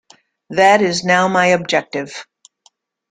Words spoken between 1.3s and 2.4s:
objective.